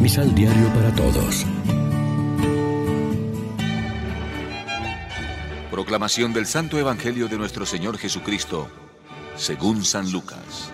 Misal 0.00 0.34
Diario 0.34 0.66
para 0.68 0.94
Todos. 0.94 1.44
Proclamación 5.70 6.32
del 6.32 6.46
Santo 6.46 6.78
Evangelio 6.78 7.28
de 7.28 7.36
nuestro 7.36 7.66
Señor 7.66 7.98
Jesucristo, 7.98 8.66
según 9.36 9.84
San 9.84 10.10
Lucas. 10.10 10.72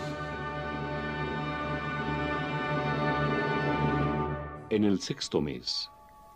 En 4.71 4.85
el 4.85 5.01
sexto 5.01 5.41
mes, 5.41 5.91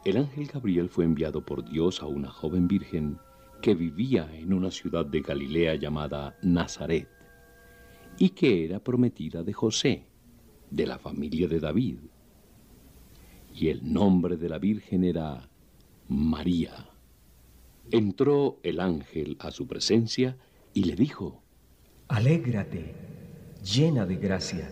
el 0.05 0.17
ángel 0.17 0.49
Gabriel 0.53 0.89
fue 0.89 1.05
enviado 1.05 1.47
por 1.47 1.65
Dios 1.71 2.03
a 2.03 2.07
una 2.07 2.33
joven 2.33 2.67
virgen 2.67 3.19
que 3.63 3.77
vivía 3.77 4.29
en 4.35 4.53
una 4.53 4.73
ciudad 4.73 5.07
de 5.07 5.21
Galilea 5.21 5.77
llamada 5.77 6.37
Nazaret, 6.43 7.09
y 8.19 8.31
que 8.31 8.65
era 8.65 8.81
prometida 8.81 9.45
de 9.45 9.53
José, 9.53 10.09
de 10.73 10.87
la 10.87 10.99
familia 10.99 11.47
de 11.47 11.61
David. 11.61 11.99
Y 13.55 13.69
el 13.69 13.93
nombre 13.93 14.37
de 14.37 14.49
la 14.49 14.59
Virgen 14.59 15.05
era 15.05 15.49
María. 16.09 16.89
Entró 17.91 18.59
el 18.63 18.81
ángel 18.81 19.37
a 19.41 19.51
su 19.51 19.67
presencia 19.67 20.37
y 20.75 20.85
le 20.85 20.97
dijo, 20.97 21.43
Alégrate, 22.09 22.95
llena 23.65 24.07
de 24.07 24.17
gracia, 24.17 24.71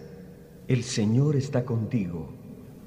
el 0.69 0.83
Señor 0.83 1.37
está 1.37 1.65
contigo. 1.65 2.33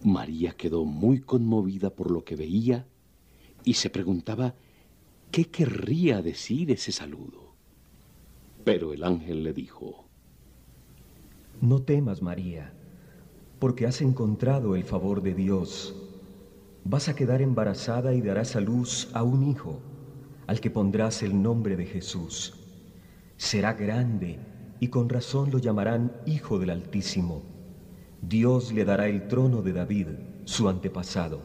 María 0.04 0.54
quedó 0.54 0.86
muy 0.86 1.22
conmovida 1.22 1.92
por 1.92 2.12
lo 2.12 2.24
que 2.24 2.36
veía 2.36 2.88
y 3.64 3.76
se 3.76 3.90
preguntaba 3.90 4.56
qué 5.32 5.46
querría 5.46 6.22
decir 6.22 6.72
ese 6.72 6.92
saludo. 6.92 7.56
Pero 8.64 8.94
el 8.94 9.04
ángel 9.04 9.44
le 9.44 9.54
dijo, 9.54 10.06
No 11.62 11.82
temas, 11.82 12.22
María, 12.22 12.74
porque 13.62 13.86
has 13.86 14.02
encontrado 14.02 14.76
el 14.76 14.84
favor 14.84 15.22
de 15.22 15.36
Dios. 15.36 15.96
Vas 16.84 17.10
a 17.10 17.16
quedar 17.16 17.44
embarazada 17.44 18.16
y 18.16 18.20
darás 18.20 18.56
a 18.56 18.60
luz 18.60 19.12
a 19.14 19.22
un 19.22 19.44
hijo, 19.44 19.80
al 20.48 20.60
que 20.60 20.72
pondrás 20.72 21.22
el 21.22 21.40
nombre 21.40 21.76
de 21.76 21.86
Jesús. 21.86 22.56
Será 23.38 23.74
grande 23.74 24.40
y 24.80 24.88
con 24.88 25.10
razón 25.10 25.52
lo 25.52 25.60
llamarán 25.60 26.12
Hijo 26.26 26.58
del 26.58 26.72
Altísimo. 26.72 27.44
Dios 28.24 28.74
le 28.74 28.84
dará 28.84 29.08
el 29.08 29.28
trono 29.28 29.62
de 29.62 29.74
David, 29.74 30.08
su 30.46 30.68
antepasado. 30.68 31.44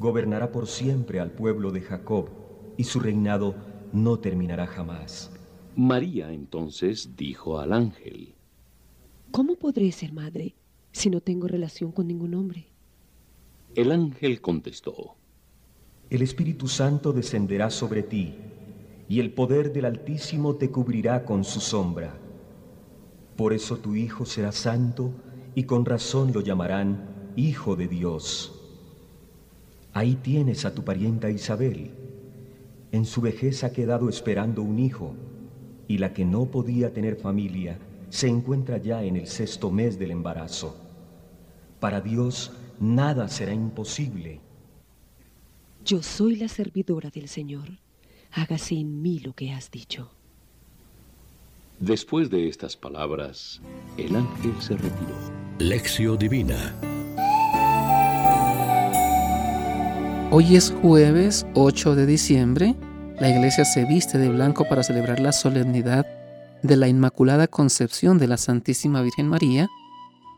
Gobernará 0.00 0.50
por 0.50 0.66
siempre 0.66 1.20
al 1.20 1.30
pueblo 1.30 1.70
de 1.70 1.82
Jacob, 1.82 2.28
y 2.76 2.82
su 2.82 2.98
reinado 2.98 3.54
no 3.92 4.18
terminará 4.18 4.66
jamás. 4.66 5.30
María 5.76 6.32
entonces 6.32 7.14
dijo 7.16 7.60
al 7.60 7.72
ángel, 7.72 8.34
¿Cómo 9.30 9.54
podré 9.54 9.92
ser 9.92 10.12
madre 10.12 10.56
si 10.94 11.10
no 11.10 11.20
tengo 11.20 11.48
relación 11.48 11.90
con 11.90 12.06
ningún 12.06 12.34
hombre? 12.34 12.68
El 13.74 13.90
ángel 13.90 14.40
contestó, 14.40 15.16
El 16.08 16.22
Espíritu 16.22 16.68
Santo 16.68 17.12
descenderá 17.12 17.68
sobre 17.68 18.04
ti, 18.04 18.34
y 19.08 19.18
el 19.18 19.32
poder 19.32 19.72
del 19.72 19.86
Altísimo 19.86 20.54
te 20.54 20.70
cubrirá 20.70 21.24
con 21.24 21.42
su 21.42 21.60
sombra. 21.60 22.16
Por 23.36 23.52
eso 23.52 23.78
tu 23.78 23.96
Hijo 23.96 24.24
será 24.24 24.52
santo, 24.52 25.10
y 25.56 25.64
con 25.64 25.84
razón 25.84 26.32
lo 26.32 26.40
llamarán 26.40 27.32
Hijo 27.34 27.74
de 27.74 27.88
Dios. 27.88 28.52
Ahí 29.92 30.14
tienes 30.14 30.64
a 30.64 30.74
tu 30.74 30.84
parienta 30.84 31.28
Isabel. 31.28 31.90
En 32.92 33.04
su 33.04 33.20
vejez 33.20 33.64
ha 33.64 33.72
quedado 33.72 34.08
esperando 34.08 34.62
un 34.62 34.78
hijo, 34.78 35.16
y 35.88 35.98
la 35.98 36.14
que 36.14 36.24
no 36.24 36.46
podía 36.46 36.92
tener 36.92 37.16
familia 37.16 37.80
se 38.14 38.28
encuentra 38.28 38.78
ya 38.78 39.02
en 39.02 39.16
el 39.16 39.26
sexto 39.26 39.72
mes 39.72 39.98
del 39.98 40.12
embarazo. 40.12 40.76
Para 41.80 42.00
Dios 42.00 42.52
nada 42.78 43.26
será 43.26 43.52
imposible. 43.52 44.40
Yo 45.84 46.00
soy 46.00 46.36
la 46.36 46.46
servidora 46.46 47.10
del 47.10 47.26
Señor. 47.26 47.80
Hágase 48.30 48.76
en 48.76 49.02
mí 49.02 49.18
lo 49.18 49.32
que 49.32 49.50
has 49.50 49.68
dicho. 49.68 50.12
Después 51.80 52.30
de 52.30 52.48
estas 52.48 52.76
palabras, 52.76 53.60
el 53.96 54.14
ángel 54.14 54.54
se 54.60 54.76
retiró. 54.76 55.16
Lección 55.58 56.16
Divina. 56.16 56.72
Hoy 60.30 60.54
es 60.54 60.70
jueves 60.70 61.44
8 61.54 61.96
de 61.96 62.06
diciembre. 62.06 62.76
La 63.18 63.28
iglesia 63.28 63.64
se 63.64 63.84
viste 63.86 64.18
de 64.18 64.28
blanco 64.28 64.68
para 64.68 64.84
celebrar 64.84 65.18
la 65.18 65.32
solemnidad 65.32 66.06
de 66.64 66.76
la 66.78 66.88
Inmaculada 66.88 67.46
Concepción 67.46 68.16
de 68.18 68.26
la 68.26 68.38
Santísima 68.38 69.02
Virgen 69.02 69.28
María 69.28 69.68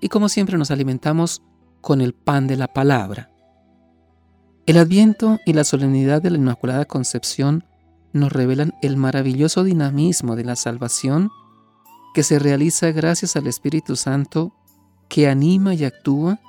y 0.01 0.09
como 0.09 0.29
siempre 0.29 0.59
nos 0.59 0.73
alimentamos 0.73 1.41
con 1.81 2.01
el 2.01 2.15
pan 2.15 2.49
de 2.49 2.57
la 2.57 2.67
palabra. 2.67 3.31
El 4.67 4.77
Adviento 4.77 5.39
y 5.47 5.53
la 5.53 5.63
solemnidad 5.63 6.21
de 6.21 6.31
la 6.31 6.39
Inmaculada 6.39 6.85
Concepción 6.85 7.65
nos 8.13 8.33
revelan 8.33 8.75
el 8.83 8.97
maravilloso 8.97 9.63
dinamismo 9.63 10.35
de 10.35 10.45
la 10.45 10.57
salvación 10.57 11.31
que 12.13 12.25
se 12.25 12.41
realiza 12.41 12.91
gracias 12.91 13.37
al 13.37 13.47
Espíritu 13.47 13.95
Santo 13.95 14.53
que 15.09 15.29
anima 15.29 15.75
y 15.75 15.85
actúa 15.85 16.41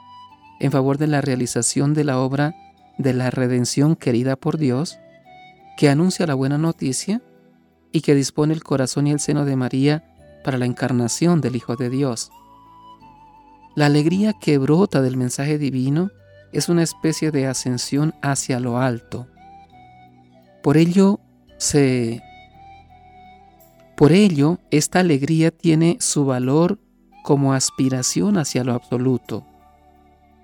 en 0.60 0.72
favor 0.72 0.98
de 0.98 1.06
la 1.06 1.22
realización 1.22 1.94
de 1.94 2.04
la 2.04 2.20
obra 2.20 2.56
de 2.98 3.14
la 3.14 3.30
redención 3.30 3.96
querida 3.96 4.38
por 4.38 4.58
Dios, 4.58 4.98
que 5.78 5.88
anuncia 5.88 6.26
la 6.26 6.34
buena 6.34 6.58
noticia 6.58 7.22
y 7.92 8.02
que 8.02 8.16
dispone 8.16 8.54
el 8.54 8.64
corazón 8.64 9.08
y 9.08 9.12
el 9.12 9.20
seno 9.20 9.46
de 9.46 9.56
María 9.56 10.04
para 10.44 10.58
la 10.58 10.66
encarnación 10.66 11.42
del 11.42 11.56
Hijo 11.56 11.76
de 11.76 11.90
Dios. 11.90 12.32
La 13.76 13.86
alegría 13.86 14.34
que 14.34 14.58
brota 14.58 15.02
del 15.02 15.18
mensaje 15.18 15.58
divino 15.58 16.12
es 16.52 16.70
una 16.70 16.84
especie 16.84 17.32
de 17.32 17.48
ascensión 17.48 18.16
hacia 18.22 18.60
lo 18.60 18.80
alto. 18.80 19.28
Por 20.64 20.78
ello 20.78 21.20
se 21.58 22.22
por 23.96 24.12
ello 24.12 24.60
esta 24.70 25.00
alegría 25.00 25.50
tiene 25.50 25.98
su 26.00 26.26
valor 26.26 26.80
como 27.24 27.54
aspiración 27.54 28.38
hacia 28.38 28.64
lo 28.64 28.74
absoluto. 28.74 29.46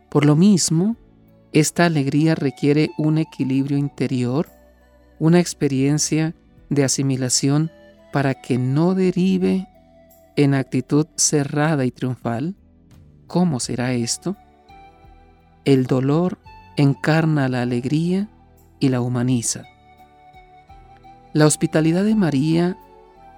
Por 0.09 0.25
lo 0.25 0.35
mismo, 0.35 0.97
esta 1.53 1.85
alegría 1.85 2.35
requiere 2.35 2.89
un 2.97 3.19
equilibrio 3.19 3.77
interior, 3.77 4.49
una 5.19 5.39
experiencia 5.39 6.35
de 6.73 6.83
asimilación 6.83 7.71
para 8.11 8.35
que 8.35 8.57
no 8.57 8.95
derive 8.95 9.67
en 10.35 10.53
actitud 10.53 11.07
cerrada 11.15 11.85
y 11.85 11.91
triunfal. 11.91 12.55
¿Cómo 13.27 13.59
será 13.59 13.93
esto? 13.93 14.35
El 15.65 15.85
dolor 15.85 16.37
encarna 16.77 17.49
la 17.49 17.61
alegría 17.61 18.29
y 18.79 18.89
la 18.89 19.01
humaniza. 19.01 19.63
La 21.33 21.45
hospitalidad 21.45 22.03
de 22.03 22.15
María 22.15 22.77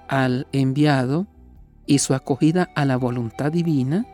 al 0.08 0.46
enviado 0.52 1.26
y 1.86 1.98
su 1.98 2.14
acogida 2.14 2.68
a 2.74 2.84
la 2.84 2.96
voluntad 2.96 3.52
divina 3.52 4.06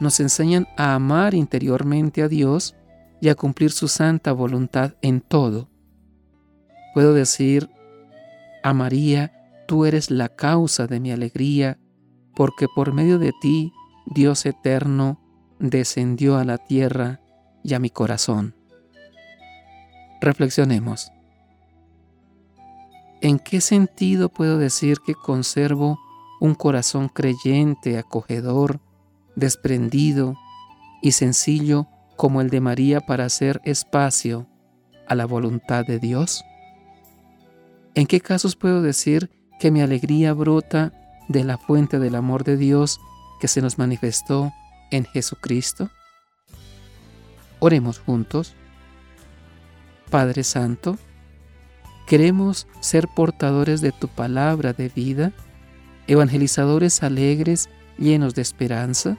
nos 0.00 0.20
enseñan 0.20 0.66
a 0.76 0.94
amar 0.94 1.34
interiormente 1.34 2.22
a 2.22 2.28
Dios 2.28 2.74
y 3.20 3.28
a 3.28 3.34
cumplir 3.34 3.70
su 3.70 3.88
santa 3.88 4.32
voluntad 4.32 4.94
en 5.02 5.20
todo. 5.20 5.68
Puedo 6.94 7.14
decir 7.14 7.68
a 8.62 8.72
María, 8.74 9.32
tú 9.66 9.84
eres 9.84 10.10
la 10.10 10.28
causa 10.28 10.86
de 10.86 11.00
mi 11.00 11.12
alegría, 11.12 11.78
porque 12.34 12.66
por 12.74 12.92
medio 12.92 13.18
de 13.18 13.32
ti, 13.40 13.72
Dios 14.06 14.46
eterno, 14.46 15.20
descendió 15.58 16.36
a 16.38 16.44
la 16.44 16.58
tierra 16.58 17.20
y 17.62 17.74
a 17.74 17.78
mi 17.78 17.90
corazón. 17.90 18.54
Reflexionemos. 20.20 21.12
¿En 23.20 23.38
qué 23.38 23.60
sentido 23.60 24.30
puedo 24.30 24.58
decir 24.58 24.98
que 25.04 25.14
conservo 25.14 25.98
un 26.40 26.54
corazón 26.54 27.08
creyente, 27.08 27.98
acogedor, 27.98 28.80
desprendido 29.36 30.36
y 31.02 31.12
sencillo 31.12 31.86
como 32.16 32.40
el 32.40 32.50
de 32.50 32.60
María 32.60 33.00
para 33.00 33.26
hacer 33.26 33.60
espacio 33.64 34.46
a 35.06 35.14
la 35.14 35.26
voluntad 35.26 35.84
de 35.84 35.98
Dios? 35.98 36.42
¿En 37.94 38.06
qué 38.06 38.20
casos 38.20 38.54
puedo 38.54 38.82
decir 38.82 39.30
que 39.58 39.70
mi 39.70 39.80
alegría 39.80 40.32
brota 40.32 40.92
de 41.28 41.42
la 41.42 41.58
fuente 41.58 41.98
del 41.98 42.14
amor 42.14 42.44
de 42.44 42.56
Dios 42.56 43.00
que 43.40 43.48
se 43.48 43.60
nos 43.60 43.78
manifestó 43.78 44.52
en 44.92 45.04
Jesucristo? 45.04 45.90
Oremos 47.58 47.98
juntos. 47.98 48.54
Padre 50.08 50.44
Santo, 50.44 50.98
queremos 52.06 52.68
ser 52.80 53.08
portadores 53.08 53.80
de 53.80 53.92
tu 53.92 54.06
palabra 54.06 54.72
de 54.72 54.88
vida, 54.88 55.32
evangelizadores 56.06 57.02
alegres, 57.02 57.68
llenos 57.98 58.34
de 58.34 58.42
esperanza, 58.42 59.18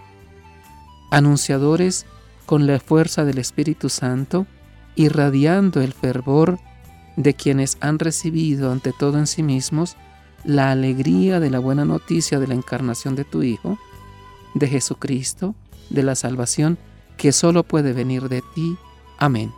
anunciadores 1.12 2.06
con 2.46 2.68
la 2.68 2.80
fuerza 2.80 3.26
del 3.26 3.38
Espíritu 3.38 3.90
Santo, 3.90 4.48
irradiando 4.96 5.82
el 5.82 5.94
fervor 5.94 6.58
de 7.16 7.34
quienes 7.34 7.78
han 7.82 8.00
recibido 8.00 8.72
ante 8.72 8.94
todo 8.94 9.18
en 9.18 9.28
sí 9.28 9.44
mismos 9.44 9.98
la 10.44 10.72
alegría 10.72 11.40
de 11.40 11.50
la 11.50 11.60
buena 11.60 11.86
noticia 11.86 12.40
de 12.40 12.48
la 12.48 12.54
encarnación 12.54 13.16
de 13.16 13.26
tu 13.26 13.44
Hijo, 13.44 13.78
de 14.54 14.68
Jesucristo, 14.68 15.56
de 15.90 16.04
la 16.04 16.16
salvación 16.16 16.78
que 17.18 17.32
solo 17.32 17.64
puede 17.64 17.94
venir 17.94 18.30
de 18.30 18.42
ti. 18.56 18.78
Amén. 19.18 19.52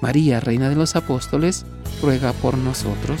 María, 0.00 0.40
Reina 0.40 0.68
de 0.68 0.76
los 0.76 0.96
Apóstoles, 0.96 1.64
ruega 2.02 2.32
por 2.32 2.58
nosotros. 2.58 3.20